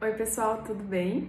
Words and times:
Oi, 0.00 0.12
pessoal, 0.12 0.62
tudo 0.64 0.84
bem? 0.84 1.28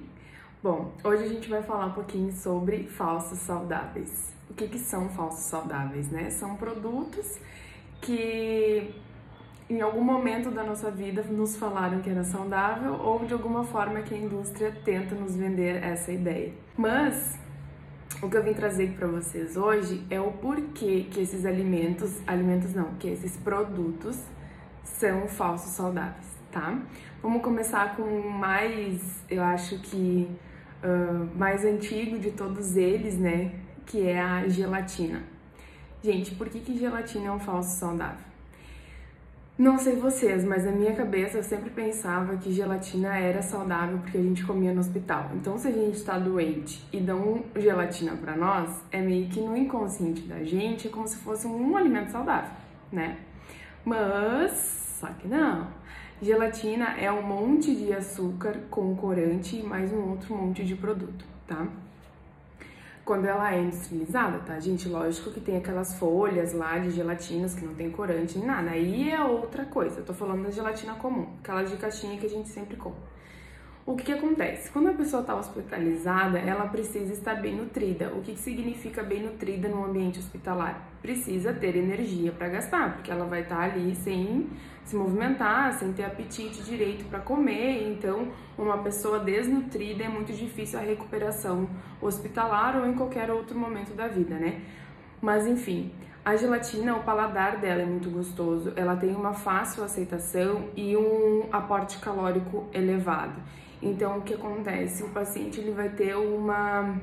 Bom, 0.62 0.92
hoje 1.04 1.24
a 1.24 1.28
gente 1.28 1.50
vai 1.50 1.64
falar 1.64 1.88
um 1.88 1.92
pouquinho 1.92 2.32
sobre 2.32 2.84
falsos 2.84 3.40
saudáveis. 3.40 4.32
O 4.48 4.54
que, 4.54 4.68
que 4.68 4.78
são 4.78 5.10
falsos 5.10 5.46
saudáveis, 5.46 6.12
né? 6.12 6.30
São 6.30 6.56
produtos 6.56 7.40
que 8.00 8.94
em 9.68 9.82
algum 9.82 10.04
momento 10.04 10.52
da 10.52 10.64
nossa 10.64 10.92
vida 10.92 11.24
nos 11.24 11.56
falaram 11.56 12.00
que 12.00 12.12
era 12.12 12.24
saudável 12.24 12.94
ou 12.94 13.26
de 13.26 13.34
alguma 13.34 13.64
forma 13.64 14.04
que 14.04 14.14
a 14.14 14.18
indústria 14.20 14.72
tenta 14.86 15.16
nos 15.16 15.36
vender 15.36 15.84
essa 15.84 16.12
ideia. 16.12 16.54
Mas 16.78 17.40
o 18.22 18.30
que 18.30 18.38
eu 18.38 18.44
vim 18.44 18.54
trazer 18.54 18.92
para 18.92 19.08
vocês 19.08 19.58
hoje 19.58 20.06
é 20.12 20.22
o 20.22 20.32
porquê 20.34 21.08
que 21.10 21.22
esses 21.22 21.44
alimentos, 21.44 22.22
alimentos 22.28 22.76
não, 22.76 22.94
que 23.00 23.08
esses 23.08 23.36
produtos 23.36 24.16
são 24.84 25.28
falsos 25.28 25.72
saudáveis 25.72 26.39
tá? 26.52 26.80
Vamos 27.22 27.42
começar 27.42 27.96
com 27.96 28.04
o 28.04 28.32
mais, 28.32 29.24
eu 29.30 29.44
acho 29.44 29.80
que 29.80 30.30
uh, 30.84 31.38
mais 31.38 31.66
antigo 31.66 32.18
de 32.20 32.32
todos 32.32 32.76
eles, 32.76 33.18
né? 33.18 33.52
Que 33.86 34.08
é 34.08 34.20
a 34.20 34.48
gelatina. 34.48 35.24
Gente, 36.04 36.36
por 36.36 36.48
que, 36.48 36.60
que 36.60 36.78
gelatina 36.78 37.28
é 37.28 37.32
um 37.32 37.40
falso 37.40 37.78
saudável? 37.78 38.30
Não 39.58 39.78
sei 39.78 39.98
vocês, 39.98 40.46
mas 40.46 40.64
na 40.64 40.72
minha 40.72 40.94
cabeça 40.94 41.38
eu 41.38 41.44
sempre 41.44 41.70
pensava 41.70 42.38
que 42.38 42.50
gelatina 42.50 43.18
era 43.18 43.42
saudável 43.42 43.98
porque 43.98 44.18
a 44.18 44.22
gente 44.22 44.46
comia 44.46 44.74
no 44.74 44.80
hospital. 44.80 45.32
Então, 45.36 45.58
se 45.58 45.68
a 45.68 45.72
gente 45.72 46.02
tá 46.02 46.18
doente 46.18 46.82
e 46.94 47.02
dão 47.02 47.44
gelatina 47.58 48.14
para 48.16 48.38
nós, 48.38 48.82
é 48.90 49.02
meio 49.02 49.28
que 49.28 49.42
no 49.42 49.58
inconsciente 49.58 50.22
da 50.22 50.42
gente, 50.46 50.88
é 50.88 50.90
como 50.90 51.06
se 51.06 51.18
fosse 51.18 51.46
um 51.46 51.76
alimento 51.76 52.10
saudável, 52.10 52.52
né? 52.90 53.18
Mas, 53.84 54.98
só 54.98 55.08
que 55.08 55.28
não. 55.28 55.68
Gelatina 56.22 56.98
é 57.00 57.10
um 57.10 57.22
monte 57.22 57.74
de 57.74 57.94
açúcar 57.94 58.54
com 58.70 58.94
corante 58.94 59.56
e 59.56 59.64
mais 59.64 59.90
um 59.94 60.10
outro 60.10 60.36
monte 60.36 60.66
de 60.66 60.76
produto, 60.76 61.24
tá? 61.48 61.66
Quando 63.06 63.26
ela 63.26 63.56
é 63.56 63.62
industrializada, 63.62 64.40
tá, 64.40 64.60
gente? 64.60 64.90
Lógico 64.90 65.32
que 65.32 65.40
tem 65.40 65.56
aquelas 65.56 65.98
folhas 65.98 66.52
lá 66.52 66.78
de 66.78 66.92
gelatinas 66.92 67.56
que 67.56 67.64
não 67.64 67.74
tem 67.74 67.90
corante 67.90 68.38
nem 68.38 68.48
nada. 68.48 68.72
Aí 68.72 69.10
é 69.10 69.24
outra 69.24 69.64
coisa. 69.64 70.02
Eu 70.02 70.06
tô 70.06 70.14
falando 70.14 70.44
da 70.44 70.52
gelatina 70.52 70.94
comum, 70.96 71.26
aquela 71.42 71.64
de 71.64 71.78
caixinha 71.78 72.20
que 72.20 72.26
a 72.26 72.30
gente 72.30 72.50
sempre 72.50 72.76
come. 72.76 72.98
O 73.90 73.96
que, 73.96 74.04
que 74.04 74.14
acontece? 74.14 74.70
Quando 74.70 74.90
a 74.90 74.94
pessoa 74.94 75.22
está 75.22 75.36
hospitalizada, 75.36 76.38
ela 76.38 76.68
precisa 76.68 77.12
estar 77.12 77.34
bem 77.34 77.56
nutrida. 77.56 78.14
O 78.16 78.22
que, 78.22 78.34
que 78.34 78.40
significa 78.40 79.02
bem 79.02 79.24
nutrida 79.24 79.68
no 79.68 79.84
ambiente 79.84 80.20
hospitalar? 80.20 80.88
Precisa 81.02 81.54
ter 81.54 81.76
energia 81.76 82.32
para 82.32 82.50
gastar, 82.50 82.94
porque 82.94 83.10
ela 83.10 83.26
vai 83.26 83.42
estar 83.42 83.56
tá 83.56 83.64
ali 83.64 83.96
sem 83.96 84.48
se 84.86 84.96
movimentar, 84.96 85.74
sem 85.74 85.92
ter 85.92 86.04
apetite 86.04 86.62
direito 86.62 87.04
para 87.06 87.18
comer. 87.18 87.92
Então, 87.92 88.28
uma 88.56 88.78
pessoa 88.78 89.18
desnutrida 89.18 90.04
é 90.04 90.08
muito 90.08 90.34
difícil 90.34 90.78
a 90.78 90.84
recuperação 90.84 91.68
hospitalar 92.00 92.78
ou 92.78 92.86
em 92.86 92.94
qualquer 92.94 93.32
outro 93.32 93.58
momento 93.58 93.96
da 93.96 94.08
vida, 94.08 94.36
né? 94.36 94.62
Mas 95.20 95.48
enfim, 95.48 95.92
a 96.24 96.36
gelatina, 96.36 96.96
o 96.96 97.02
paladar 97.02 97.58
dela 97.58 97.82
é 97.82 97.86
muito 97.88 98.12
gostoso, 98.12 98.72
ela 98.76 98.96
tem 98.96 99.16
uma 99.16 99.34
fácil 99.34 99.84
aceitação 99.84 100.66
e 100.76 100.96
um 100.96 101.48
aporte 101.52 101.98
calórico 101.98 102.68
elevado. 102.72 103.42
Então, 103.82 104.18
o 104.18 104.22
que 104.22 104.34
acontece? 104.34 105.04
O 105.04 105.10
paciente 105.10 105.60
ele 105.60 105.72
vai 105.72 105.90
ter 105.90 106.16
uma 106.16 106.98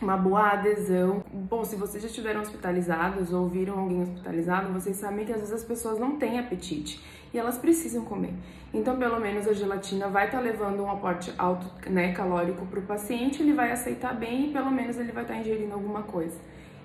uma 0.00 0.16
boa 0.16 0.50
adesão. 0.50 1.24
Bom, 1.32 1.64
se 1.64 1.76
vocês 1.76 2.02
já 2.02 2.08
estiveram 2.08 2.40
hospitalizados 2.40 3.32
ou 3.32 3.48
viram 3.48 3.78
alguém 3.78 4.02
hospitalizado, 4.02 4.72
vocês 4.72 4.96
sabem 4.96 5.24
que 5.24 5.32
às 5.32 5.40
vezes 5.40 5.54
as 5.54 5.64
pessoas 5.64 5.98
não 5.98 6.16
têm 6.16 6.38
apetite 6.38 7.02
e 7.32 7.38
elas 7.38 7.58
precisam 7.58 8.04
comer. 8.04 8.34
Então, 8.74 8.98
pelo 8.98 9.18
menos 9.18 9.48
a 9.48 9.52
gelatina 9.52 10.08
vai 10.08 10.26
estar 10.26 10.38
tá 10.38 10.44
levando 10.44 10.82
um 10.82 10.90
aporte 10.90 11.32
alto, 11.38 11.66
né, 11.90 12.12
calórico 12.12 12.66
para 12.66 12.80
o 12.80 12.82
paciente, 12.82 13.42
ele 13.42 13.52
vai 13.52 13.72
aceitar 13.72 14.14
bem 14.14 14.50
e 14.50 14.52
pelo 14.52 14.70
menos 14.70 14.98
ele 14.98 15.12
vai 15.12 15.22
estar 15.22 15.34
tá 15.34 15.40
ingerindo 15.40 15.72
alguma 15.72 16.02
coisa. 16.02 16.36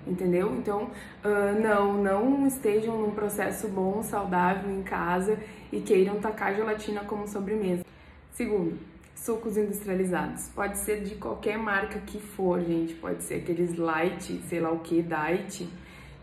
Entendeu? 0.06 0.52
Então, 0.56 0.90
uh, 1.24 1.60
não, 1.62 1.92
não 2.02 2.46
estejam 2.46 2.98
num 2.98 3.12
processo 3.12 3.68
bom, 3.68 4.02
saudável 4.02 4.68
em 4.70 4.82
casa 4.82 5.38
e 5.70 5.80
queiram 5.80 6.18
tacar 6.18 6.54
gelatina 6.54 7.04
como 7.04 7.28
sobremesa. 7.28 7.84
Segundo, 8.32 8.78
sucos 9.22 9.56
industrializados. 9.56 10.48
Pode 10.48 10.78
ser 10.78 11.02
de 11.02 11.14
qualquer 11.14 11.56
marca 11.56 12.00
que 12.00 12.18
for, 12.18 12.60
gente. 12.60 12.94
Pode 12.94 13.22
ser 13.22 13.36
aqueles 13.36 13.76
light, 13.76 14.40
sei 14.48 14.60
lá 14.60 14.70
o 14.70 14.80
que, 14.80 15.00
diet. 15.00 15.68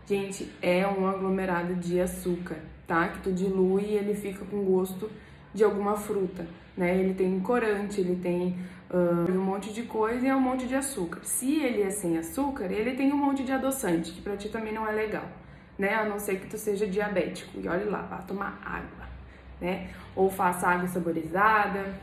Gente, 0.06 0.50
é 0.60 0.86
um 0.86 1.08
aglomerado 1.08 1.74
de 1.76 1.98
açúcar, 1.98 2.58
tá? 2.86 3.08
Que 3.08 3.20
tu 3.20 3.32
dilui 3.32 3.84
e 3.84 3.96
ele 3.96 4.14
fica 4.14 4.44
com 4.44 4.62
gosto 4.64 5.10
de 5.54 5.64
alguma 5.64 5.96
fruta, 5.96 6.46
né? 6.76 6.98
Ele 6.98 7.14
tem 7.14 7.40
corante, 7.40 8.00
ele 8.00 8.16
tem 8.16 8.58
uh, 8.90 9.30
um 9.30 9.44
monte 9.44 9.72
de 9.72 9.84
coisa 9.84 10.26
e 10.26 10.28
é 10.28 10.36
um 10.36 10.40
monte 10.40 10.66
de 10.66 10.74
açúcar. 10.74 11.20
Se 11.22 11.62
ele 11.62 11.82
é 11.82 11.90
sem 11.90 12.18
açúcar, 12.18 12.70
ele 12.70 12.94
tem 12.94 13.12
um 13.12 13.16
monte 13.16 13.44
de 13.44 13.52
adoçante, 13.52 14.12
que 14.12 14.20
pra 14.20 14.36
ti 14.36 14.50
também 14.50 14.74
não 14.74 14.86
é 14.86 14.92
legal, 14.92 15.28
né? 15.78 15.94
A 15.94 16.04
não 16.04 16.18
ser 16.18 16.38
que 16.38 16.48
tu 16.48 16.58
seja 16.58 16.86
diabético. 16.86 17.58
E 17.58 17.66
olhe 17.66 17.84
lá, 17.84 18.02
vá 18.02 18.18
tomar 18.18 18.60
água, 18.62 19.08
né? 19.58 19.88
Ou 20.14 20.28
faça 20.28 20.68
água 20.68 20.86
saborizada, 20.86 21.94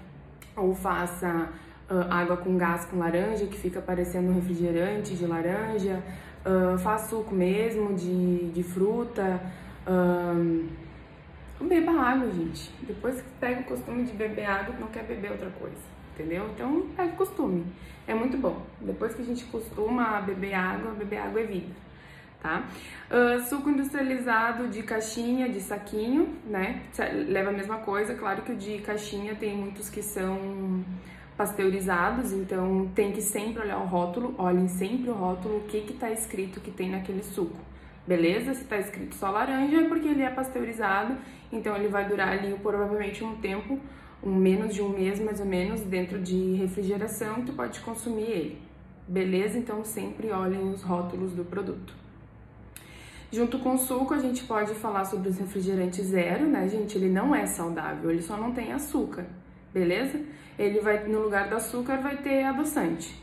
ou 0.58 0.76
faça 0.76 1.50
uh, 1.90 2.12
água 2.12 2.38
com 2.38 2.58
gás 2.58 2.86
com 2.86 2.98
laranja, 2.98 3.46
que 3.46 3.58
fica 3.58 3.80
parecendo 3.80 4.32
um 4.32 4.36
refrigerante 4.36 5.16
de 5.16 5.26
laranja, 5.26 6.02
uh, 6.46 6.78
faça 6.80 7.10
suco 7.10 7.34
mesmo 7.34 7.94
de, 7.96 8.52
de 8.52 8.64
fruta. 8.64 9.40
Uh, 9.88 10.68
beba 11.62 11.92
água, 11.92 12.30
gente. 12.32 12.72
Depois 12.82 13.16
que 13.16 13.30
pega 13.40 13.62
o 13.62 13.64
costume 13.64 14.04
de 14.04 14.14
beber 14.14 14.46
água, 14.46 14.76
não 14.80 14.88
quer 14.88 15.04
beber 15.04 15.32
outra 15.32 15.50
coisa, 15.60 15.78
entendeu? 16.14 16.50
Então, 16.54 16.86
o 16.98 17.16
costume. 17.16 17.66
É 18.08 18.14
muito 18.14 18.38
bom. 18.38 18.62
Depois 18.80 19.14
que 19.14 19.22
a 19.22 19.26
gente 19.26 19.44
costuma 19.46 20.22
beber 20.22 20.54
água, 20.54 20.92
beber 20.92 21.18
água 21.18 21.42
é 21.42 21.46
vida 21.46 21.87
tá? 22.42 22.68
Uh, 23.10 23.42
suco 23.48 23.70
industrializado 23.70 24.68
de 24.68 24.84
caixinha, 24.84 25.50
de 25.50 25.60
saquinho, 25.62 26.36
né? 26.46 26.84
Leva 27.28 27.50
a 27.50 27.54
mesma 27.54 27.78
coisa, 27.78 28.14
claro 28.14 28.42
que 28.42 28.52
o 28.52 28.56
de 28.56 28.80
caixinha 28.80 29.36
tem 29.36 29.56
muitos 29.56 29.90
que 29.90 30.02
são 30.02 30.84
pasteurizados, 31.38 32.34
então 32.34 32.90
tem 32.96 33.12
que 33.12 33.22
sempre 33.22 33.62
olhar 33.62 33.78
o 33.78 33.86
rótulo, 33.86 34.34
olhem 34.38 34.68
sempre 34.68 35.10
o 35.10 35.14
rótulo, 35.14 35.58
o 35.58 35.62
que 35.62 35.82
que 35.82 35.94
tá 35.94 36.10
escrito 36.12 36.60
que 36.60 36.72
tem 36.72 36.90
naquele 36.90 37.24
suco. 37.24 37.58
Beleza? 38.08 38.54
Se 38.54 38.64
tá 38.64 38.78
escrito 38.78 39.16
só 39.16 39.30
laranja 39.30 39.82
é 39.82 39.88
porque 39.88 40.08
ele 40.08 40.24
é 40.24 40.30
pasteurizado, 40.30 41.16
então 41.52 41.76
ele 41.76 41.90
vai 41.90 42.08
durar 42.08 42.30
ali 42.30 42.56
provavelmente 42.56 43.24
um 43.24 43.36
tempo, 43.36 43.80
um 44.24 44.34
menos 44.34 44.74
de 44.74 44.82
um 44.82 44.90
mês 44.90 45.20
mais 45.20 45.40
ou 45.40 45.46
menos, 45.46 45.82
dentro 45.82 46.20
de 46.20 46.54
refrigeração, 46.54 47.46
tu 47.46 47.54
pode 47.54 47.80
consumir 47.82 48.24
ele. 48.24 48.62
Beleza? 49.08 49.58
Então 49.58 49.84
sempre 49.84 50.32
olhem 50.32 50.72
os 50.72 50.82
rótulos 50.82 51.34
do 51.34 51.46
produto. 51.46 51.94
Junto 53.32 53.60
com 53.60 53.76
o 53.76 53.78
suco, 53.78 54.14
a 54.14 54.20
gente 54.20 54.46
pode 54.46 54.74
falar 54.76 55.04
sobre 55.04 55.28
os 55.30 55.38
refrigerantes 55.38 56.06
zero, 56.06 56.46
né, 56.46 56.68
gente? 56.70 56.98
Ele 56.98 57.10
não 57.10 57.36
é 57.36 57.46
saudável, 57.46 58.10
ele 58.10 58.22
só 58.22 58.38
não 58.38 58.54
tem 58.54 58.72
açúcar, 58.72 59.26
beleza? 59.74 60.22
Ele 60.58 60.80
vai, 60.80 61.06
no 61.08 61.20
lugar 61.20 61.50
do 61.50 61.56
açúcar, 61.56 61.98
vai 61.98 62.18
ter 62.18 62.44
adoçante. 62.44 63.14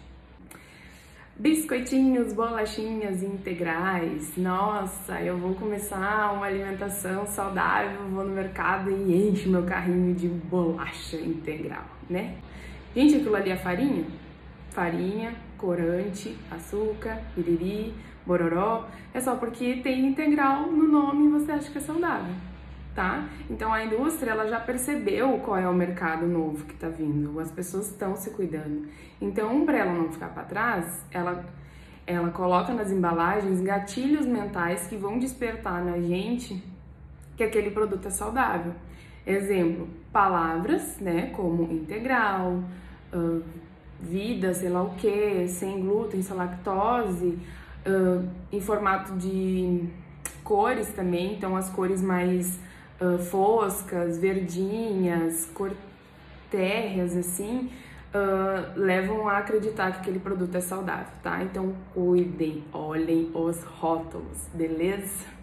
Biscoitinhos, 1.37 2.33
bolachinhas 2.33 3.23
integrais. 3.23 4.37
Nossa, 4.37 5.21
eu 5.21 5.37
vou 5.37 5.55
começar 5.55 6.33
uma 6.33 6.47
alimentação 6.47 7.27
saudável, 7.27 8.07
vou 8.11 8.25
no 8.25 8.33
mercado 8.33 8.91
e 8.91 9.29
encho 9.29 9.49
meu 9.49 9.65
carrinho 9.65 10.15
de 10.15 10.29
bolacha 10.29 11.17
integral, 11.17 11.87
né? 12.09 12.37
Gente, 12.95 13.17
aquilo 13.17 13.35
ali 13.35 13.51
é 13.51 13.57
farinha? 13.57 14.05
Farinha, 14.71 15.35
corante, 15.59 16.37
açúcar, 16.51 17.21
piriri, 17.35 17.93
bororó, 18.27 18.87
é 19.13 19.21
só 19.21 19.37
porque 19.37 19.77
tem 19.77 20.07
integral 20.07 20.67
no 20.67 20.89
nome 20.89 21.27
e 21.27 21.31
você 21.31 21.53
acha 21.53 21.71
que 21.71 21.79
é 21.79 21.81
saudável, 21.81 22.35
tá? 22.95 23.29
Então 23.51 23.73
a 23.73 23.85
indústria 23.85 24.31
ela 24.31 24.47
já 24.49 24.59
percebeu 24.61 25.39
qual 25.39 25.59
é 25.59 25.69
o 25.69 25.75
mercado 25.75 26.27
novo 26.27 26.65
que 26.65 26.75
tá 26.75 26.89
vindo, 26.89 27.39
as 27.39 27.51
pessoas 27.51 27.91
estão 27.91 28.17
se 28.17 28.31
cuidando. 28.31 28.89
Então, 29.21 29.65
para 29.65 29.79
ela 29.79 29.93
não 29.93 30.11
ficar 30.11 30.29
para 30.29 30.43
trás, 30.45 31.05
ela 31.11 31.45
ela 32.07 32.31
coloca 32.31 32.73
nas 32.75 32.91
embalagens 32.91 33.63
gatilhos 33.63 34.27
mentais 34.27 34.87
que 34.87 34.95
vão 34.97 35.19
despertar 35.19 35.83
na 35.83 35.99
gente 35.99 36.63
que 37.37 37.43
aquele 37.43 37.71
produto 37.71 38.09
é 38.09 38.11
saudável. 38.11 38.75
Exemplo, 39.27 39.89
palavras, 40.13 40.99
né, 41.01 41.31
como 41.35 41.63
integral, 41.73 42.63
uh, 43.13 43.43
vida, 44.01 44.53
sei 44.53 44.69
lá 44.69 44.83
o 44.83 44.95
que, 44.97 45.49
sem 45.49 45.81
glúten, 45.81 46.21
sem 46.23 46.37
lactose, 46.37 47.39
uh, 47.87 48.29
em 48.53 48.61
formato 48.61 49.15
de 49.15 49.89
cores 50.43 50.89
também, 50.89 51.35
então 51.35 51.57
as 51.57 51.69
cores 51.71 52.03
mais 52.03 52.59
uh, 53.01 53.19
foscas, 53.19 54.19
verdinhas, 54.19 55.47
cor 55.55 55.73
térreas, 56.51 57.17
assim, 57.17 57.71
uh, 58.15 58.79
levam 58.79 59.29
a 59.29 59.39
acreditar 59.39 59.93
que 59.93 59.99
aquele 60.01 60.19
produto 60.19 60.55
é 60.55 60.61
saudável, 60.61 61.13
tá? 61.23 61.43
Então 61.43 61.75
cuidem, 61.93 62.65
olhem 62.73 63.31
os 63.35 63.63
rótulos, 63.65 64.49
beleza? 64.53 65.35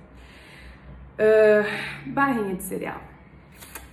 barrinha 2.08 2.56
de 2.56 2.64
cereal. 2.64 3.00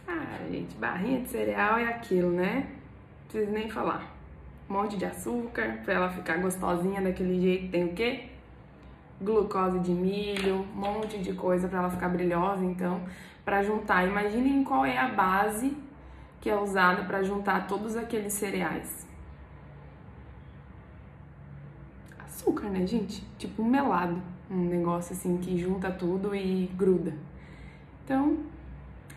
Ah, 0.07 0.39
gente, 0.51 0.75
barrinha 0.77 1.21
de 1.21 1.29
cereal 1.29 1.79
é 1.79 1.85
aquilo, 1.85 2.31
né? 2.31 2.67
preciso 3.29 3.53
nem 3.53 3.69
falar. 3.69 4.17
Um 4.69 4.73
monte 4.73 4.97
de 4.97 5.05
açúcar 5.05 5.81
para 5.85 5.95
ela 5.95 6.11
ficar 6.11 6.39
gostosinha 6.39 7.01
daquele 7.01 7.41
jeito. 7.41 7.71
Tem 7.71 7.85
o 7.85 7.93
quê? 7.93 8.25
Glucose 9.21 9.81
de 9.81 9.91
milho, 9.91 10.67
um 10.75 10.81
monte 10.81 11.19
de 11.19 11.33
coisa 11.33 11.69
para 11.69 11.79
ela 11.79 11.91
ficar 11.91 12.09
brilhosa. 12.09 12.65
Então, 12.65 13.01
para 13.45 13.63
juntar, 13.63 14.07
imaginem 14.07 14.63
qual 14.63 14.85
é 14.85 14.97
a 14.97 15.09
base 15.09 15.77
que 16.41 16.49
é 16.49 16.57
usada 16.57 17.05
para 17.05 17.23
juntar 17.23 17.67
todos 17.67 17.97
aqueles 17.97 18.33
cereais. 18.33 19.07
Açúcar, 22.19 22.69
né, 22.69 22.87
gente? 22.87 23.27
Tipo 23.37 23.63
um 23.63 23.67
melado, 23.67 24.23
um 24.51 24.65
negócio 24.65 25.13
assim 25.13 25.37
que 25.39 25.59
junta 25.59 25.91
tudo 25.91 26.35
e 26.35 26.67
gruda. 26.77 27.13
Então, 28.05 28.39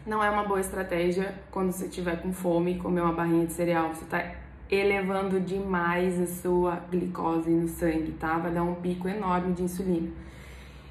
não 0.05 0.23
é 0.23 0.29
uma 0.29 0.43
boa 0.43 0.59
estratégia 0.59 1.35
quando 1.51 1.71
você 1.71 1.85
estiver 1.85 2.21
com 2.21 2.33
fome 2.33 2.73
e 2.73 2.79
comer 2.79 3.01
uma 3.01 3.13
barrinha 3.13 3.45
de 3.45 3.53
cereal. 3.53 3.89
Você 3.93 4.03
está 4.03 4.40
elevando 4.71 5.37
demais 5.41 6.17
a 6.19 6.25
sua 6.25 6.77
glicose 6.89 7.49
no 7.49 7.67
sangue, 7.67 8.13
tá? 8.13 8.37
Vai 8.37 8.51
dar 8.51 8.63
um 8.63 8.75
pico 8.75 9.07
enorme 9.09 9.53
de 9.53 9.63
insulina. 9.63 10.09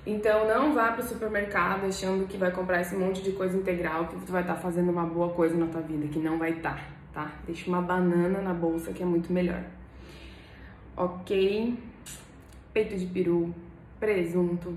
Então 0.06 0.46
não 0.46 0.74
vá 0.74 0.92
para 0.92 1.02
o 1.02 1.08
supermercado 1.08 1.86
achando 1.86 2.26
que 2.26 2.36
vai 2.36 2.50
comprar 2.50 2.82
esse 2.82 2.94
monte 2.94 3.22
de 3.22 3.32
coisa 3.32 3.56
integral, 3.56 4.06
que 4.06 4.16
você 4.16 4.30
vai 4.30 4.42
estar 4.42 4.54
tá 4.54 4.60
fazendo 4.60 4.90
uma 4.90 5.04
boa 5.04 5.30
coisa 5.30 5.56
na 5.56 5.66
tua 5.66 5.80
vida, 5.80 6.08
que 6.08 6.18
não 6.18 6.38
vai 6.38 6.50
estar, 6.50 6.76
tá, 7.12 7.24
tá? 7.24 7.32
Deixa 7.46 7.68
uma 7.70 7.80
banana 7.80 8.42
na 8.42 8.52
bolsa 8.52 8.92
que 8.92 9.02
é 9.02 9.06
muito 9.06 9.32
melhor. 9.32 9.64
Ok? 10.94 11.78
Peito 12.74 12.96
de 12.96 13.06
peru, 13.06 13.54
presunto, 13.98 14.76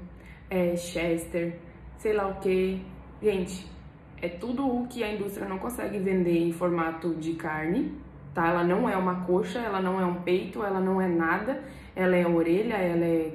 é, 0.49 0.75
chester, 0.77 1.57
sei 1.97 2.13
lá 2.13 2.27
o 2.27 2.35
que. 2.35 2.81
Gente, 3.21 3.65
é 4.21 4.29
tudo 4.29 4.65
o 4.65 4.87
que 4.87 5.03
a 5.03 5.11
indústria 5.11 5.47
não 5.47 5.57
consegue 5.57 5.99
vender 5.99 6.37
em 6.37 6.53
formato 6.53 7.13
de 7.15 7.33
carne, 7.33 7.93
tá? 8.33 8.47
Ela 8.47 8.63
não 8.63 8.89
é 8.89 8.97
uma 8.97 9.15
coxa, 9.21 9.59
ela 9.59 9.81
não 9.81 9.99
é 9.99 10.05
um 10.05 10.15
peito, 10.15 10.63
ela 10.63 10.79
não 10.79 11.01
é 11.01 11.07
nada, 11.07 11.63
ela 11.95 12.15
é 12.15 12.27
orelha, 12.27 12.75
ela 12.75 13.05
é 13.05 13.33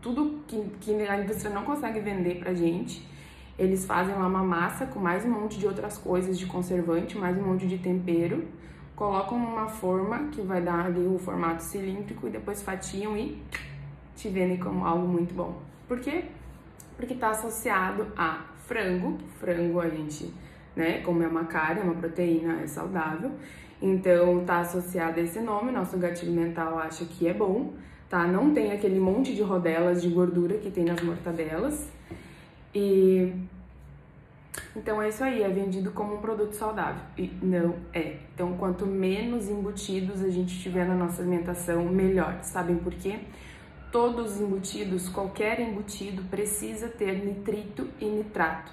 tudo 0.00 0.40
que, 0.46 0.62
que 0.80 0.92
a 1.02 1.20
indústria 1.20 1.50
não 1.50 1.64
consegue 1.64 2.00
vender 2.00 2.38
pra 2.38 2.54
gente. 2.54 3.06
Eles 3.58 3.86
fazem 3.86 4.14
lá 4.14 4.26
uma 4.26 4.42
massa 4.42 4.86
com 4.86 5.00
mais 5.00 5.24
um 5.24 5.30
monte 5.30 5.58
de 5.58 5.66
outras 5.66 5.96
coisas 5.96 6.38
de 6.38 6.46
conservante, 6.46 7.16
mais 7.16 7.36
um 7.38 7.42
monte 7.42 7.66
de 7.66 7.78
tempero, 7.78 8.44
colocam 8.94 9.38
numa 9.38 9.68
forma 9.68 10.28
que 10.30 10.42
vai 10.42 10.60
dar 10.60 10.86
ali 10.86 11.06
o 11.06 11.18
formato 11.18 11.62
cilíndrico 11.62 12.26
e 12.26 12.30
depois 12.30 12.62
fatiam 12.62 13.16
e 13.16 13.42
te 14.14 14.28
vendem 14.28 14.58
como 14.58 14.84
algo 14.84 15.08
muito 15.08 15.34
bom. 15.34 15.60
Por 15.88 16.00
quê? 16.00 16.24
Porque 16.96 17.14
está 17.14 17.30
associado 17.30 18.06
a 18.16 18.44
frango. 18.66 19.18
Frango 19.38 19.80
a 19.80 19.88
gente, 19.88 20.32
né, 20.74 21.00
como 21.00 21.22
é 21.22 21.26
uma 21.26 21.44
carne, 21.44 21.80
é 21.80 21.84
uma 21.84 21.94
proteína, 21.94 22.60
é 22.60 22.66
saudável. 22.66 23.32
Então 23.80 24.44
tá 24.44 24.60
associado 24.60 25.20
a 25.20 25.22
esse 25.22 25.40
nome, 25.40 25.70
nosso 25.70 25.98
gatilho 25.98 26.32
mental 26.32 26.78
acha 26.78 27.04
que 27.04 27.28
é 27.28 27.34
bom, 27.34 27.74
tá? 28.08 28.26
Não 28.26 28.54
tem 28.54 28.72
aquele 28.72 28.98
monte 28.98 29.34
de 29.34 29.42
rodelas 29.42 30.02
de 30.02 30.08
gordura 30.08 30.58
que 30.58 30.70
tem 30.70 30.84
nas 30.84 31.00
mortadelas. 31.02 31.88
E 32.74 33.32
então 34.74 35.00
é 35.00 35.08
isso 35.08 35.22
aí, 35.22 35.42
é 35.42 35.48
vendido 35.48 35.90
como 35.90 36.14
um 36.14 36.18
produto 36.18 36.52
saudável. 36.54 37.02
E 37.18 37.30
não 37.42 37.74
é. 37.92 38.16
Então, 38.34 38.56
quanto 38.56 38.86
menos 38.86 39.48
embutidos 39.48 40.22
a 40.22 40.30
gente 40.30 40.58
tiver 40.60 40.86
na 40.86 40.94
nossa 40.94 41.20
alimentação, 41.22 41.84
melhor. 41.84 42.38
Sabem 42.42 42.76
por 42.76 42.94
quê? 42.94 43.18
todos 43.96 44.32
os 44.32 44.40
embutidos, 44.42 45.08
qualquer 45.08 45.58
embutido 45.58 46.22
precisa 46.24 46.86
ter 46.86 47.24
nitrito 47.24 47.88
e 47.98 48.04
nitrato. 48.04 48.70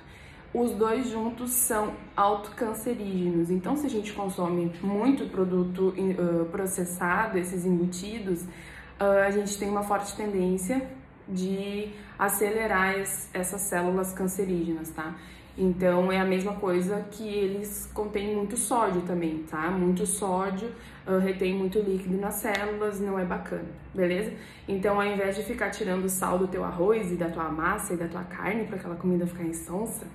Os 0.53 0.71
dois 0.71 1.09
juntos 1.09 1.49
são 1.49 1.93
autocancerígenos. 2.15 3.49
Então, 3.49 3.75
se 3.75 3.87
a 3.87 3.89
gente 3.89 4.13
consome 4.13 4.71
muito 4.83 5.25
produto 5.25 5.95
uh, 5.97 6.45
processado, 6.51 7.39
esses 7.39 7.65
embutidos, 7.65 8.43
uh, 8.43 9.25
a 9.25 9.31
gente 9.31 9.57
tem 9.57 9.67
uma 9.67 9.81
forte 9.81 10.15
tendência 10.15 10.87
de 11.27 11.89
acelerar 12.19 12.99
es, 12.99 13.29
essas 13.33 13.61
células 13.61 14.13
cancerígenas, 14.13 14.91
tá? 14.91 15.15
Então 15.57 16.11
é 16.11 16.19
a 16.19 16.25
mesma 16.25 16.55
coisa 16.55 17.05
que 17.11 17.27
eles 17.27 17.89
contêm 17.93 18.35
muito 18.35 18.57
sódio 18.57 19.01
também, 19.03 19.43
tá? 19.43 19.69
Muito 19.69 20.05
sódio 20.05 20.71
uh, 21.07 21.19
retém 21.19 21.55
muito 21.55 21.79
líquido 21.79 22.17
nas 22.17 22.35
células, 22.35 22.99
não 22.99 23.19
é 23.19 23.25
bacana, 23.25 23.69
beleza? 23.93 24.33
Então 24.67 24.99
ao 24.99 25.05
invés 25.05 25.35
de 25.35 25.43
ficar 25.43 25.69
tirando 25.69 26.09
sal 26.09 26.39
do 26.39 26.47
teu 26.47 26.63
arroz 26.63 27.11
e 27.11 27.15
da 27.15 27.29
tua 27.29 27.49
massa 27.49 27.93
e 27.93 27.97
da 27.97 28.07
tua 28.07 28.23
carne 28.23 28.65
para 28.65 28.77
aquela 28.77 28.95
comida 28.95 29.27
ficar 29.27 29.43
insonsa, 29.43 30.07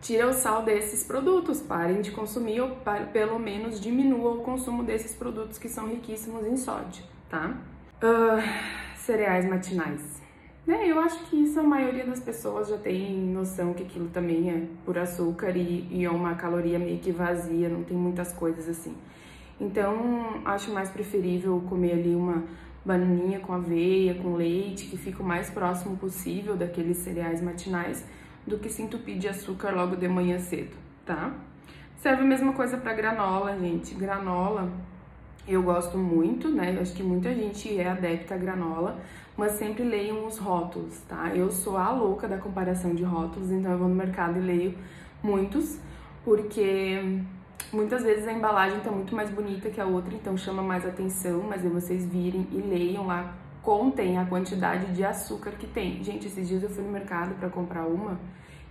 tira 0.00 0.28
o 0.28 0.32
sal 0.32 0.62
desses 0.62 1.04
produtos, 1.04 1.60
parem 1.60 2.00
de 2.00 2.10
consumir 2.10 2.60
ou 2.60 2.76
pelo 3.12 3.38
menos 3.38 3.80
diminua 3.80 4.32
o 4.32 4.42
consumo 4.42 4.82
desses 4.82 5.14
produtos 5.14 5.58
que 5.58 5.68
são 5.68 5.88
riquíssimos 5.88 6.46
em 6.46 6.56
sódio, 6.56 7.04
tá? 7.28 7.56
Uh, 8.02 8.96
cereais 8.96 9.48
matinais. 9.48 10.22
Né, 10.66 10.90
eu 10.90 10.98
acho 10.98 11.24
que 11.26 11.36
isso 11.36 11.60
a 11.60 11.62
maioria 11.62 12.04
das 12.04 12.18
pessoas 12.18 12.68
já 12.68 12.76
tem 12.76 13.16
noção 13.16 13.72
que 13.72 13.84
aquilo 13.84 14.08
também 14.08 14.50
é 14.50 14.66
por 14.84 14.98
açúcar 14.98 15.56
e, 15.56 15.86
e 15.90 16.04
é 16.04 16.10
uma 16.10 16.34
caloria 16.34 16.76
meio 16.76 16.98
que 16.98 17.12
vazia, 17.12 17.68
não 17.68 17.84
tem 17.84 17.96
muitas 17.96 18.32
coisas 18.32 18.68
assim. 18.68 18.96
Então, 19.60 20.42
acho 20.44 20.72
mais 20.72 20.90
preferível 20.90 21.62
comer 21.68 21.92
ali 21.92 22.16
uma 22.16 22.42
bananinha 22.84 23.40
com 23.40 23.52
aveia, 23.52 24.14
com 24.14 24.34
leite, 24.34 24.86
que 24.86 24.96
fica 24.96 25.22
o 25.22 25.26
mais 25.26 25.50
próximo 25.50 25.96
possível 25.96 26.56
daqueles 26.56 26.98
cereais 26.98 27.40
matinais, 27.40 28.04
do 28.46 28.58
que 28.58 28.68
se 28.68 28.82
entupir 28.82 29.18
de 29.18 29.28
açúcar 29.28 29.70
logo 29.70 29.96
de 29.96 30.08
manhã 30.08 30.38
cedo, 30.38 30.76
tá? 31.04 31.34
Serve 31.96 32.22
a 32.22 32.26
mesma 32.26 32.52
coisa 32.52 32.76
para 32.76 32.92
granola, 32.92 33.58
gente. 33.58 33.94
Granola 33.94 34.70
eu 35.48 35.62
gosto 35.62 35.96
muito, 35.96 36.48
né? 36.48 36.74
Eu 36.76 36.82
acho 36.82 36.92
que 36.92 37.02
muita 37.02 37.32
gente 37.32 37.78
é 37.78 37.88
adepta 37.88 38.34
à 38.34 38.38
granola, 38.38 38.98
mas 39.36 39.52
sempre 39.52 39.84
leiam 39.84 40.26
os 40.26 40.38
rótulos, 40.38 40.98
tá? 41.08 41.30
Eu 41.34 41.50
sou 41.52 41.76
a 41.76 41.92
louca 41.92 42.26
da 42.26 42.36
comparação 42.36 42.94
de 42.94 43.04
rótulos, 43.04 43.50
então 43.50 43.72
eu 43.72 43.78
vou 43.78 43.88
no 43.88 43.94
mercado 43.94 44.38
e 44.38 44.42
leio 44.42 44.74
muitos, 45.22 45.78
porque 46.24 47.20
muitas 47.72 48.02
vezes 48.02 48.26
a 48.26 48.32
embalagem 48.32 48.80
tá 48.80 48.90
muito 48.90 49.14
mais 49.14 49.30
bonita 49.30 49.70
que 49.70 49.80
a 49.80 49.86
outra, 49.86 50.14
então 50.14 50.36
chama 50.36 50.62
mais 50.62 50.84
atenção, 50.84 51.42
mas 51.42 51.64
aí 51.64 51.70
vocês 51.70 52.04
virem 52.04 52.46
e 52.50 52.56
leiam 52.56 53.06
lá, 53.06 53.32
contem 53.66 54.16
a 54.16 54.24
quantidade 54.24 54.92
de 54.92 55.04
açúcar 55.04 55.50
que 55.50 55.66
tem. 55.66 56.02
Gente, 56.04 56.28
esses 56.28 56.46
dias 56.46 56.62
eu 56.62 56.70
fui 56.70 56.84
no 56.84 56.92
mercado 56.92 57.34
para 57.34 57.48
comprar 57.48 57.84
uma 57.84 58.16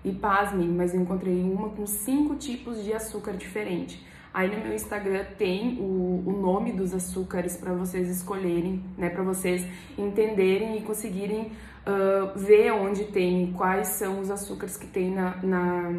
e 0.06 0.12
pasmem, 0.14 0.70
mas 0.70 0.94
eu 0.94 1.02
encontrei 1.02 1.44
uma 1.44 1.68
com 1.68 1.86
cinco 1.86 2.36
tipos 2.36 2.82
de 2.82 2.94
açúcar 2.94 3.34
diferente. 3.34 4.02
Aí 4.34 4.50
no 4.50 4.64
meu 4.64 4.74
Instagram 4.74 5.26
tem 5.38 5.80
o, 5.82 6.24
o 6.26 6.32
nome 6.42 6.72
dos 6.72 6.94
açúcares 6.94 7.58
para 7.58 7.74
vocês 7.74 8.10
escolherem, 8.10 8.82
né? 8.98 9.10
Para 9.10 9.24
vocês 9.24 9.68
entenderem 9.98 10.78
e 10.78 10.82
conseguirem 10.82 11.52
uh, 11.86 12.38
ver 12.38 12.72
onde 12.72 13.04
tem, 13.04 13.52
quais 13.52 13.90
são 13.90 14.22
os 14.22 14.32
açúcares 14.32 14.78
que 14.78 14.88
tem 14.88 15.12
na, 15.12 15.36
na 15.44 15.94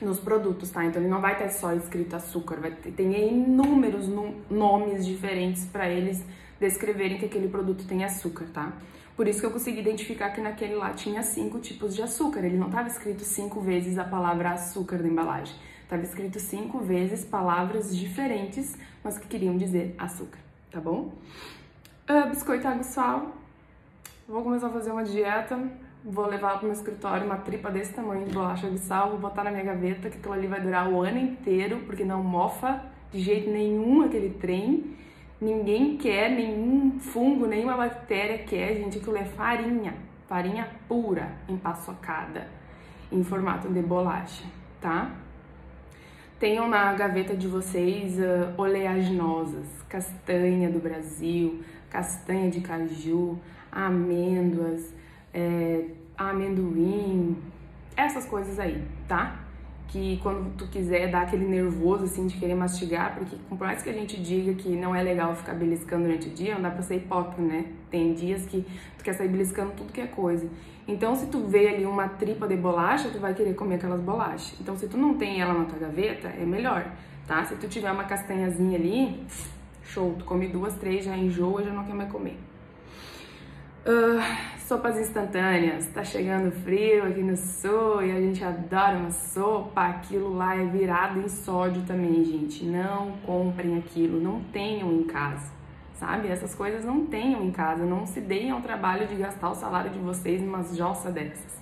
nos 0.00 0.20
produtos, 0.20 0.70
tá? 0.70 0.84
Então 0.86 1.02
ele 1.02 1.10
não 1.10 1.20
vai 1.20 1.36
ter 1.36 1.50
só 1.50 1.74
escrito 1.74 2.16
açúcar, 2.16 2.56
vai 2.56 2.70
ter, 2.70 2.92
tem 2.92 3.30
inúmeros 3.30 4.08
nomes 4.50 5.04
diferentes 5.04 5.66
para 5.66 5.88
eles 5.88 6.24
descreverem 6.60 7.18
que 7.18 7.26
aquele 7.26 7.48
produto 7.48 7.86
tem 7.86 8.04
açúcar, 8.04 8.46
tá? 8.52 8.72
Por 9.16 9.26
isso 9.26 9.40
que 9.40 9.46
eu 9.46 9.50
consegui 9.50 9.80
identificar 9.80 10.30
que 10.30 10.40
naquele 10.40 10.74
lá 10.74 10.90
tinha 10.90 11.22
cinco 11.22 11.58
tipos 11.58 11.94
de 11.94 12.02
açúcar. 12.02 12.40
Ele 12.44 12.58
não 12.58 12.66
estava 12.66 12.88
escrito 12.88 13.24
cinco 13.24 13.60
vezes 13.60 13.98
a 13.98 14.04
palavra 14.04 14.50
açúcar 14.50 14.98
na 14.98 15.08
embalagem. 15.08 15.54
Estava 15.82 16.02
escrito 16.02 16.38
cinco 16.38 16.80
vezes 16.80 17.24
palavras 17.24 17.96
diferentes, 17.96 18.76
mas 19.02 19.16
que 19.16 19.26
queriam 19.26 19.56
dizer 19.56 19.94
açúcar, 19.96 20.38
tá 20.70 20.80
bom? 20.80 21.12
Uh, 22.10 22.28
biscoito 22.28 22.68
água 22.68 22.82
e 22.82 22.84
sal. 22.84 23.36
Vou 24.28 24.42
começar 24.42 24.66
a 24.66 24.70
fazer 24.70 24.90
uma 24.90 25.04
dieta. 25.04 25.58
Vou 26.04 26.26
levar 26.26 26.58
para 26.58 26.62
o 26.62 26.64
meu 26.64 26.72
escritório 26.72 27.24
uma 27.24 27.38
tripa 27.38 27.70
desse 27.70 27.92
tamanho 27.94 28.26
de 28.26 28.34
bolacha 28.34 28.70
de 28.70 28.78
sal. 28.78 29.10
Vou 29.10 29.18
botar 29.18 29.44
na 29.44 29.50
minha 29.50 29.64
gaveta, 29.64 30.10
que 30.10 30.18
aquilo 30.18 30.34
ali 30.34 30.46
vai 30.46 30.60
durar 30.60 30.90
o 30.90 31.00
ano 31.00 31.18
inteiro, 31.18 31.78
porque 31.86 32.04
não 32.04 32.22
mofa 32.22 32.84
de 33.10 33.20
jeito 33.20 33.48
nenhum 33.48 34.02
aquele 34.02 34.30
trem. 34.30 34.96
Ninguém 35.40 35.96
quer, 35.98 36.30
nenhum 36.30 36.98
fungo, 36.98 37.46
nenhuma 37.46 37.76
bactéria 37.76 38.38
quer, 38.38 38.74
gente. 38.74 38.98
Aquilo 38.98 39.16
é 39.16 39.24
farinha, 39.24 39.94
farinha 40.26 40.68
pura, 40.88 41.30
empaçocada, 41.48 42.48
em 43.12 43.22
formato 43.22 43.68
de 43.68 43.82
bolacha, 43.82 44.44
tá? 44.80 45.14
Tenham 46.38 46.68
na 46.68 46.92
gaveta 46.94 47.36
de 47.36 47.46
vocês 47.48 48.18
uh, 48.18 48.52
oleaginosas, 48.56 49.66
castanha 49.88 50.70
do 50.70 50.78
Brasil, 50.78 51.62
castanha 51.90 52.50
de 52.50 52.60
caju, 52.60 53.38
amêndoas, 53.70 54.94
é, 55.32 55.84
amendoim, 56.16 57.36
essas 57.96 58.26
coisas 58.26 58.58
aí, 58.58 58.82
tá? 59.06 59.45
Que 59.88 60.18
quando 60.22 60.54
tu 60.56 60.66
quiser 60.66 61.10
dar 61.10 61.22
aquele 61.22 61.46
nervoso 61.46 62.04
assim 62.04 62.26
de 62.26 62.36
querer 62.36 62.54
mastigar, 62.54 63.14
porque 63.14 63.36
por 63.48 63.58
mais 63.58 63.82
que 63.82 63.88
a 63.88 63.92
gente 63.92 64.20
diga 64.20 64.52
que 64.54 64.68
não 64.68 64.94
é 64.94 65.02
legal 65.02 65.34
ficar 65.34 65.54
beliscando 65.54 66.04
durante 66.04 66.28
o 66.28 66.30
dia, 66.32 66.54
não 66.54 66.62
dá 66.62 66.70
pra 66.70 66.82
ser 66.82 66.96
hipócrita, 66.96 67.40
né? 67.40 67.66
Tem 67.90 68.12
dias 68.12 68.44
que 68.46 68.66
tu 68.98 69.04
quer 69.04 69.14
sair 69.14 69.28
beliscando 69.28 69.72
tudo 69.76 69.92
que 69.92 70.00
é 70.00 70.06
coisa. 70.06 70.48
Então, 70.88 71.14
se 71.16 71.26
tu 71.26 71.46
vê 71.46 71.68
ali 71.68 71.84
uma 71.84 72.08
tripa 72.08 72.46
de 72.46 72.56
bolacha, 72.56 73.08
tu 73.10 73.18
vai 73.18 73.34
querer 73.34 73.54
comer 73.54 73.76
aquelas 73.76 74.00
bolachas. 74.00 74.54
Então, 74.60 74.76
se 74.76 74.86
tu 74.86 74.96
não 74.96 75.14
tem 75.14 75.40
ela 75.40 75.54
na 75.54 75.64
tua 75.64 75.78
gaveta, 75.78 76.28
é 76.28 76.44
melhor. 76.44 76.86
tá? 77.26 77.44
Se 77.44 77.56
tu 77.56 77.66
tiver 77.68 77.90
uma 77.90 78.04
castanhazinha 78.04 78.78
ali, 78.78 79.24
show, 79.82 80.14
tu 80.18 80.24
come 80.24 80.46
duas, 80.48 80.74
três, 80.74 81.04
já 81.04 81.16
enjoa, 81.16 81.62
já 81.62 81.72
não 81.72 81.84
quer 81.84 81.94
mais 81.94 82.10
comer. 82.10 82.36
Uh, 83.86 84.20
sopas 84.66 84.98
instantâneas, 84.98 85.86
tá 85.86 86.02
chegando 86.02 86.50
frio 86.50 87.06
aqui 87.06 87.22
no 87.22 87.36
sul 87.36 88.02
e 88.02 88.10
a 88.10 88.20
gente 88.20 88.42
adora 88.42 88.96
uma 88.98 89.12
sopa, 89.12 89.86
aquilo 89.86 90.36
lá 90.36 90.56
é 90.56 90.64
virado 90.64 91.20
em 91.20 91.28
sódio 91.28 91.84
também, 91.84 92.24
gente. 92.24 92.64
Não 92.64 93.12
comprem 93.24 93.78
aquilo, 93.78 94.20
não 94.20 94.42
tenham 94.52 94.92
em 94.92 95.04
casa, 95.04 95.52
sabe? 95.94 96.26
Essas 96.26 96.52
coisas 96.52 96.84
não 96.84 97.06
tenham 97.06 97.44
em 97.44 97.52
casa, 97.52 97.84
não 97.84 98.04
se 98.06 98.20
deem 98.20 98.50
ao 98.50 98.60
trabalho 98.60 99.06
de 99.06 99.14
gastar 99.14 99.50
o 99.50 99.54
salário 99.54 99.92
de 99.92 100.00
vocês 100.00 100.42
em 100.42 100.48
umas 100.48 100.76
jossas 100.76 101.14
dessas, 101.14 101.56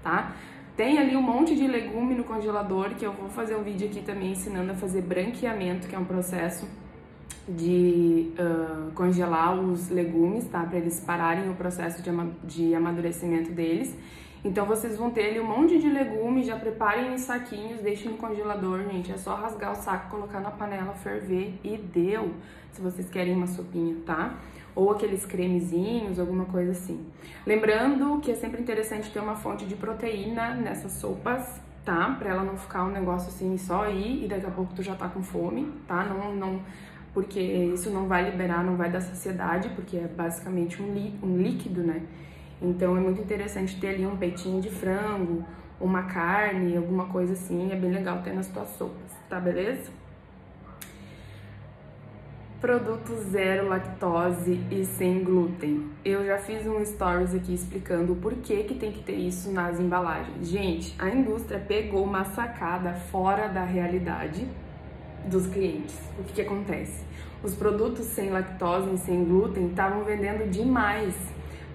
tá? 0.00 0.30
Tem 0.76 1.00
ali 1.00 1.16
um 1.16 1.22
monte 1.22 1.56
de 1.56 1.66
legume 1.66 2.14
no 2.14 2.22
congelador 2.22 2.90
que 2.90 3.04
eu 3.04 3.12
vou 3.12 3.28
fazer 3.30 3.56
um 3.56 3.64
vídeo 3.64 3.88
aqui 3.88 4.00
também 4.00 4.30
ensinando 4.30 4.70
a 4.70 4.74
fazer 4.76 5.02
branqueamento, 5.02 5.88
que 5.88 5.96
é 5.96 5.98
um 5.98 6.04
processo 6.04 6.68
de 7.48 8.32
uh, 8.38 8.90
congelar 8.92 9.58
os 9.58 9.90
legumes, 9.90 10.46
tá? 10.48 10.62
Para 10.64 10.78
eles 10.78 11.00
pararem 11.00 11.50
o 11.50 11.54
processo 11.54 12.02
de, 12.02 12.10
ama 12.10 12.30
de 12.42 12.74
amadurecimento 12.74 13.50
deles. 13.50 13.94
Então 14.44 14.66
vocês 14.66 14.98
vão 14.98 15.10
ter 15.10 15.30
ali 15.30 15.40
um 15.40 15.46
monte 15.46 15.78
de 15.78 15.88
legumes, 15.88 16.46
já 16.46 16.56
preparem 16.56 17.14
em 17.14 17.18
saquinhos, 17.18 17.80
deixem 17.80 18.12
no 18.12 18.18
congelador, 18.18 18.82
gente. 18.90 19.10
É 19.10 19.16
só 19.16 19.34
rasgar 19.34 19.72
o 19.72 19.74
saco, 19.74 20.10
colocar 20.10 20.40
na 20.40 20.50
panela, 20.50 20.92
ferver 20.92 21.58
e 21.64 21.78
deu. 21.78 22.34
Se 22.72 22.82
vocês 22.82 23.08
querem 23.08 23.34
uma 23.34 23.46
sopinha, 23.46 23.96
tá? 24.04 24.34
Ou 24.74 24.90
aqueles 24.90 25.24
cremezinhos, 25.24 26.18
alguma 26.18 26.44
coisa 26.44 26.72
assim. 26.72 27.06
Lembrando 27.46 28.20
que 28.20 28.32
é 28.32 28.34
sempre 28.34 28.60
interessante 28.60 29.10
ter 29.10 29.20
uma 29.20 29.36
fonte 29.36 29.64
de 29.64 29.76
proteína 29.76 30.54
nessas 30.54 30.92
sopas, 30.92 31.60
tá? 31.82 32.14
Pra 32.18 32.30
ela 32.30 32.42
não 32.42 32.58
ficar 32.58 32.84
um 32.84 32.90
negócio 32.90 33.28
assim 33.28 33.56
só 33.56 33.84
aí 33.84 34.24
e 34.24 34.28
daqui 34.28 34.46
a 34.46 34.50
pouco 34.50 34.74
tu 34.74 34.82
já 34.82 34.94
tá 34.94 35.08
com 35.08 35.22
fome, 35.22 35.72
tá? 35.86 36.04
Não, 36.04 36.34
não 36.34 36.60
porque 37.14 37.40
isso 37.40 37.88
não 37.90 38.08
vai 38.08 38.28
liberar, 38.28 38.64
não 38.64 38.76
vai 38.76 38.90
dar 38.90 39.00
saciedade, 39.00 39.68
porque 39.70 39.96
é 39.96 40.08
basicamente 40.08 40.82
um, 40.82 40.92
um 41.22 41.36
líquido, 41.38 41.80
né? 41.80 42.02
Então 42.60 42.96
é 42.96 43.00
muito 43.00 43.22
interessante 43.22 43.80
ter 43.80 43.90
ali 43.90 44.04
um 44.04 44.16
peitinho 44.16 44.60
de 44.60 44.68
frango, 44.68 45.44
uma 45.80 46.02
carne, 46.02 46.76
alguma 46.76 47.06
coisa 47.06 47.34
assim, 47.34 47.70
é 47.70 47.76
bem 47.76 47.92
legal 47.92 48.20
ter 48.22 48.34
nas 48.34 48.48
tuas 48.48 48.68
sopas, 48.70 49.12
tá 49.28 49.38
beleza? 49.38 49.92
Produto 52.60 53.14
zero 53.30 53.68
lactose 53.68 54.58
e 54.70 54.84
sem 54.86 55.22
glúten. 55.22 55.90
Eu 56.02 56.24
já 56.24 56.38
fiz 56.38 56.66
um 56.66 56.82
stories 56.82 57.34
aqui 57.34 57.52
explicando 57.52 58.14
o 58.14 58.16
porquê 58.16 58.64
que 58.64 58.74
tem 58.74 58.90
que 58.90 59.02
ter 59.02 59.16
isso 59.16 59.52
nas 59.52 59.78
embalagens. 59.78 60.48
Gente, 60.48 60.96
a 60.98 61.10
indústria 61.10 61.60
pegou 61.60 62.02
uma 62.02 62.24
sacada 62.24 62.94
fora 62.94 63.48
da 63.48 63.64
realidade 63.64 64.48
dos 65.26 65.46
clientes. 65.46 65.96
O 66.18 66.24
que, 66.24 66.34
que 66.34 66.40
acontece? 66.42 67.04
Os 67.42 67.54
produtos 67.54 68.06
sem 68.06 68.30
lactose 68.30 68.94
e 68.94 68.98
sem 68.98 69.24
glúten 69.24 69.68
estavam 69.68 70.04
vendendo 70.04 70.48
demais. 70.50 71.14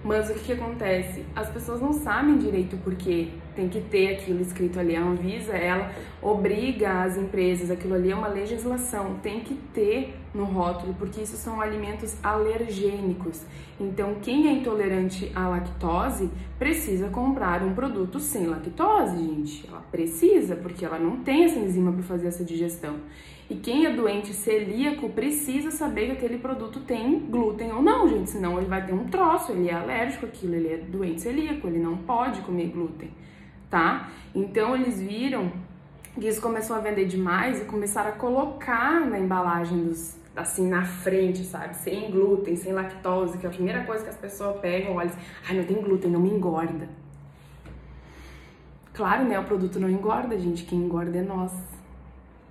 Mas 0.02 0.30
o 0.30 0.34
que, 0.34 0.40
que 0.40 0.52
acontece? 0.52 1.24
As 1.36 1.50
pessoas 1.50 1.80
não 1.80 1.92
sabem 1.92 2.38
direito 2.38 2.76
por 2.78 2.94
que 2.94 3.32
tem 3.54 3.68
que 3.68 3.80
ter 3.82 4.14
aquilo 4.14 4.40
escrito 4.40 4.80
ali. 4.80 4.96
A 4.96 5.02
Anvisa, 5.02 5.52
ela 5.52 5.90
obriga 6.22 7.02
as 7.02 7.18
empresas, 7.18 7.70
aquilo 7.70 7.94
ali 7.94 8.10
é 8.10 8.14
uma 8.14 8.28
legislação, 8.28 9.16
tem 9.22 9.40
que 9.40 9.54
ter 9.74 10.16
no 10.34 10.44
rótulo, 10.44 10.94
porque 10.94 11.20
isso 11.20 11.36
são 11.36 11.60
alimentos 11.60 12.16
alergênicos. 12.22 13.42
Então, 13.78 14.16
quem 14.22 14.48
é 14.48 14.52
intolerante 14.52 15.30
à 15.34 15.48
lactose 15.48 16.30
precisa 16.58 17.08
comprar 17.08 17.62
um 17.62 17.74
produto 17.74 18.18
sem 18.18 18.46
lactose, 18.46 19.18
gente. 19.18 19.68
Ela 19.68 19.82
precisa, 19.90 20.56
porque 20.56 20.84
ela 20.84 20.98
não 20.98 21.18
tem 21.18 21.44
essa 21.44 21.58
enzima 21.58 21.92
para 21.92 22.02
fazer 22.02 22.28
essa 22.28 22.44
digestão. 22.44 22.96
E 23.50 23.56
quem 23.56 23.84
é 23.84 23.92
doente 23.92 24.32
celíaco 24.32 25.10
precisa 25.10 25.72
saber 25.72 26.06
que 26.06 26.12
aquele 26.12 26.38
produto 26.38 26.78
tem 26.78 27.18
glúten 27.18 27.72
ou 27.72 27.82
não, 27.82 28.08
gente, 28.08 28.30
senão 28.30 28.56
ele 28.58 28.68
vai 28.68 28.86
ter 28.86 28.92
um 28.92 29.08
troço, 29.08 29.50
ele 29.50 29.68
é 29.68 29.74
alérgico 29.74 30.24
àquilo, 30.24 30.54
ele 30.54 30.68
é 30.68 30.76
doente 30.76 31.20
celíaco, 31.20 31.66
ele 31.66 31.80
não 31.80 31.96
pode 31.96 32.42
comer 32.42 32.68
glúten, 32.68 33.10
tá? 33.68 34.08
Então 34.32 34.76
eles 34.76 35.00
viram 35.00 35.50
que 36.14 36.28
isso 36.28 36.40
começou 36.40 36.76
a 36.76 36.78
vender 36.78 37.06
demais 37.06 37.60
e 37.60 37.64
começaram 37.64 38.10
a 38.10 38.12
colocar 38.12 39.00
na 39.00 39.18
embalagem 39.18 39.82
dos 39.84 40.16
assim 40.36 40.68
na 40.68 40.84
frente, 40.84 41.42
sabe? 41.42 41.74
Sem 41.74 42.08
glúten, 42.08 42.54
sem 42.54 42.72
lactose, 42.72 43.36
que 43.36 43.46
é 43.46 43.48
a 43.48 43.52
primeira 43.52 43.82
coisa 43.82 44.04
que 44.04 44.10
as 44.10 44.16
pessoas 44.16 44.60
pegam, 44.60 44.94
olham, 44.94 45.12
ai, 45.48 45.56
não 45.56 45.64
tem 45.64 45.82
glúten, 45.82 46.08
não 46.08 46.20
me 46.20 46.30
engorda. 46.30 46.88
Claro, 48.94 49.24
né? 49.24 49.40
O 49.40 49.44
produto 49.44 49.80
não 49.80 49.90
engorda, 49.90 50.38
gente, 50.38 50.64
quem 50.64 50.78
engorda 50.78 51.18
é 51.18 51.22
nós 51.22 51.52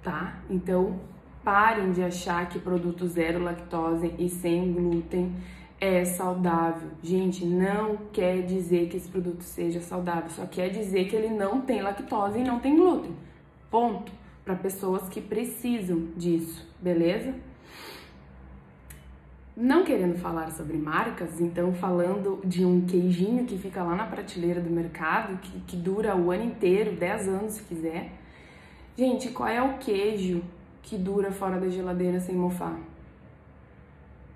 tá? 0.03 0.39
Então, 0.49 0.99
parem 1.43 1.91
de 1.91 2.03
achar 2.03 2.47
que 2.49 2.59
produto 2.59 3.07
zero 3.07 3.43
lactose 3.43 4.13
e 4.17 4.29
sem 4.29 4.73
glúten 4.73 5.35
é 5.79 6.03
saudável. 6.03 6.89
Gente, 7.01 7.45
não 7.45 7.97
quer 8.11 8.41
dizer 8.41 8.89
que 8.89 8.97
esse 8.97 9.07
produto 9.07 9.41
seja 9.41 9.79
saudável, 9.79 10.29
só 10.29 10.45
quer 10.45 10.69
dizer 10.69 11.07
que 11.07 11.15
ele 11.15 11.29
não 11.29 11.61
tem 11.61 11.81
lactose 11.81 12.39
e 12.39 12.43
não 12.43 12.59
tem 12.59 12.75
glúten. 12.75 13.15
Ponto. 13.71 14.11
Para 14.43 14.55
pessoas 14.55 15.07
que 15.09 15.21
precisam 15.21 16.07
disso, 16.17 16.67
beleza? 16.81 17.35
Não 19.55 19.83
querendo 19.83 20.17
falar 20.17 20.49
sobre 20.51 20.75
marcas, 20.75 21.39
então 21.39 21.71
falando 21.73 22.41
de 22.43 22.65
um 22.65 22.81
queijinho 22.85 23.45
que 23.45 23.57
fica 23.57 23.83
lá 23.83 23.95
na 23.95 24.07
prateleira 24.07 24.59
do 24.59 24.69
mercado, 24.69 25.37
que, 25.37 25.59
que 25.67 25.77
dura 25.77 26.15
o 26.15 26.31
ano 26.31 26.45
inteiro, 26.45 26.93
10 26.93 27.27
anos 27.27 27.53
se 27.53 27.63
quiser 27.63 28.11
Gente, 28.99 29.29
qual 29.29 29.47
é 29.47 29.61
o 29.61 29.77
queijo 29.77 30.43
que 30.83 30.97
dura 30.97 31.31
fora 31.31 31.57
da 31.57 31.69
geladeira 31.69 32.19
sem 32.19 32.35
mofar? 32.35 32.77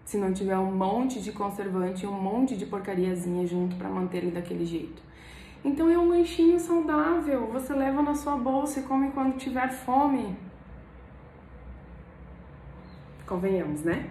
Se 0.06 0.18
não 0.18 0.32
tiver 0.32 0.58
um 0.58 0.72
monte 0.72 1.22
de 1.22 1.34
conservante 1.34 2.06
e 2.06 2.08
um 2.08 2.14
monte 2.14 2.56
de 2.56 2.66
porcariazinha 2.66 3.46
junto 3.46 3.76
para 3.76 3.90
manter 3.90 4.20
ele 4.20 4.32
daquele 4.32 4.66
jeito. 4.66 5.02
Então 5.66 5.90
é 5.90 5.98
um 5.98 6.08
lanchinho 6.08 6.58
saudável. 6.62 7.46
Você 7.48 7.74
leva 7.74 8.02
na 8.02 8.16
sua 8.16 8.38
bolsa 8.38 8.80
e 8.80 8.84
come 8.84 9.12
quando 9.12 9.36
tiver 9.36 9.70
fome. 9.70 10.34
Convenhamos, 13.28 13.82
né? 13.82 14.10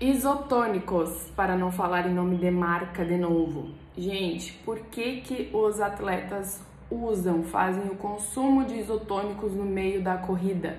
Isotônicos, 0.00 1.30
para 1.36 1.56
não 1.56 1.70
falar 1.70 2.08
em 2.08 2.12
nome 2.12 2.36
de 2.36 2.50
marca 2.50 3.04
de 3.04 3.16
novo. 3.16 3.68
Gente, 3.96 4.54
por 4.64 4.80
que 4.86 5.20
que 5.20 5.50
os 5.54 5.80
atletas 5.80 6.60
usam, 6.94 7.42
fazem 7.42 7.84
o 7.84 7.96
consumo 7.96 8.64
de 8.64 8.78
isotônicos 8.78 9.52
no 9.52 9.64
meio 9.64 10.02
da 10.02 10.16
corrida. 10.16 10.78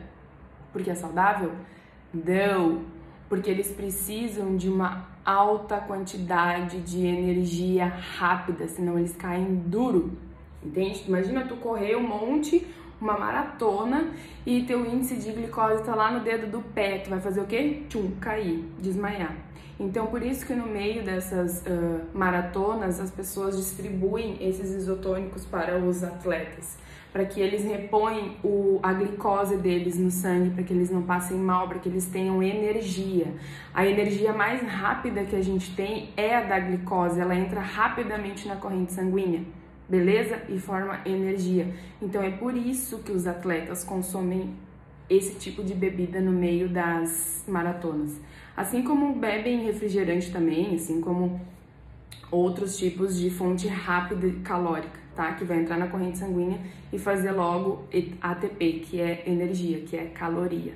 Porque 0.71 0.89
é 0.89 0.95
saudável? 0.95 1.51
Não, 2.13 2.81
porque 3.27 3.49
eles 3.49 3.71
precisam 3.71 4.55
de 4.55 4.69
uma 4.69 5.07
alta 5.25 5.77
quantidade 5.77 6.79
de 6.81 7.05
energia 7.05 7.87
rápida, 7.87 8.67
senão 8.67 8.97
eles 8.97 9.15
caem 9.15 9.55
duro. 9.55 10.17
Entende? 10.63 11.03
Imagina 11.07 11.45
tu 11.45 11.55
correr 11.55 11.95
um 11.95 12.07
monte, 12.07 12.65
uma 12.99 13.17
maratona 13.17 14.11
e 14.45 14.63
teu 14.63 14.85
índice 14.85 15.15
de 15.15 15.31
glicose 15.31 15.83
tá 15.83 15.95
lá 15.95 16.11
no 16.11 16.21
dedo 16.21 16.47
do 16.47 16.61
pé, 16.61 16.99
tu 16.99 17.09
vai 17.09 17.19
fazer 17.19 17.41
o 17.41 17.45
quê? 17.45 17.83
Tchum, 17.89 18.11
cair, 18.19 18.63
desmaiar. 18.79 19.35
Então, 19.79 20.07
por 20.07 20.23
isso 20.23 20.45
que 20.45 20.53
no 20.53 20.67
meio 20.67 21.03
dessas 21.03 21.61
uh, 21.61 22.01
maratonas, 22.13 22.99
as 22.99 23.11
pessoas 23.11 23.57
distribuem 23.57 24.37
esses 24.39 24.71
isotônicos 24.71 25.45
para 25.45 25.77
os 25.77 26.01
atletas, 26.01 26.77
para 27.11 27.25
que 27.25 27.41
eles 27.41 27.63
repõem 27.63 28.37
o, 28.41 28.79
a 28.81 28.93
glicose 28.93 29.57
deles 29.57 29.97
no 29.97 30.09
sangue, 30.09 30.51
para 30.51 30.63
que 30.63 30.71
eles 30.71 30.89
não 30.89 31.01
passem 31.03 31.37
mal, 31.37 31.67
para 31.67 31.79
que 31.79 31.89
eles 31.89 32.05
tenham 32.05 32.41
energia. 32.41 33.27
A 33.73 33.85
energia 33.85 34.31
mais 34.31 34.61
rápida 34.61 35.25
que 35.25 35.35
a 35.35 35.41
gente 35.41 35.75
tem 35.75 36.09
é 36.15 36.35
a 36.35 36.41
da 36.41 36.57
glicose, 36.57 37.19
ela 37.19 37.35
entra 37.35 37.59
rapidamente 37.59 38.47
na 38.47 38.55
corrente 38.55 38.93
sanguínea 38.93 39.41
beleza? 39.87 40.41
E 40.49 40.59
forma 40.59 40.99
energia. 41.05 41.73
Então 42.01 42.21
é 42.21 42.31
por 42.31 42.55
isso 42.55 42.99
que 42.99 43.11
os 43.11 43.27
atletas 43.27 43.83
consomem 43.83 44.55
esse 45.09 45.35
tipo 45.35 45.63
de 45.63 45.73
bebida 45.73 46.19
no 46.19 46.31
meio 46.31 46.69
das 46.69 47.43
maratonas. 47.47 48.15
Assim 48.55 48.83
como 48.83 49.13
bebem 49.15 49.63
refrigerante 49.65 50.31
também, 50.31 50.75
assim 50.75 51.01
como 51.01 51.39
outros 52.31 52.77
tipos 52.77 53.17
de 53.17 53.29
fonte 53.29 53.67
rápida 53.67 54.27
e 54.27 54.33
calórica, 54.39 54.99
tá? 55.15 55.33
Que 55.33 55.43
vai 55.43 55.59
entrar 55.59 55.77
na 55.77 55.87
corrente 55.87 56.17
sanguínea 56.17 56.59
e 56.91 56.97
fazer 56.97 57.31
logo 57.31 57.83
ATP, 58.21 58.79
que 58.85 58.99
é 58.99 59.23
energia, 59.27 59.81
que 59.81 59.95
é 59.95 60.05
caloria. 60.05 60.73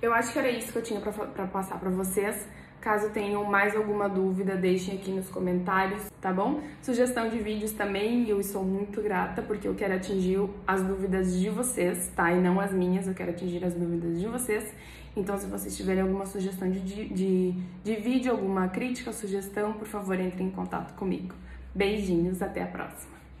Eu 0.00 0.14
acho 0.14 0.32
que 0.32 0.38
era 0.38 0.50
isso 0.50 0.72
que 0.72 0.78
eu 0.78 0.82
tinha 0.82 1.00
para 1.00 1.46
passar 1.46 1.78
para 1.78 1.90
vocês. 1.90 2.48
Caso 2.80 3.10
tenham 3.10 3.44
mais 3.44 3.76
alguma 3.76 4.08
dúvida, 4.08 4.56
deixem 4.56 4.94
aqui 4.94 5.10
nos 5.10 5.28
comentários, 5.28 6.10
tá 6.18 6.32
bom? 6.32 6.62
Sugestão 6.80 7.28
de 7.28 7.38
vídeos 7.38 7.72
também, 7.72 8.26
eu 8.26 8.42
sou 8.42 8.64
muito 8.64 9.02
grata 9.02 9.42
porque 9.42 9.68
eu 9.68 9.74
quero 9.74 9.94
atingir 9.94 10.40
as 10.66 10.82
dúvidas 10.82 11.38
de 11.38 11.50
vocês, 11.50 12.10
tá? 12.16 12.32
E 12.32 12.40
não 12.40 12.58
as 12.58 12.72
minhas, 12.72 13.06
eu 13.06 13.12
quero 13.12 13.32
atingir 13.32 13.62
as 13.62 13.74
dúvidas 13.74 14.18
de 14.18 14.26
vocês. 14.26 14.72
Então, 15.14 15.36
se 15.36 15.46
vocês 15.46 15.76
tiverem 15.76 16.02
alguma 16.02 16.24
sugestão 16.24 16.70
de, 16.70 16.80
de, 16.80 17.52
de 17.84 17.96
vídeo, 17.96 18.32
alguma 18.32 18.68
crítica, 18.68 19.12
sugestão, 19.12 19.74
por 19.74 19.86
favor, 19.86 20.18
entre 20.18 20.42
em 20.42 20.50
contato 20.50 20.94
comigo. 20.94 21.34
Beijinhos, 21.74 22.40
até 22.40 22.62
a 22.62 22.66
próxima! 22.66 23.19